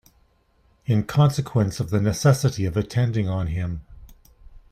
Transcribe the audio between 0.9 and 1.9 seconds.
consequence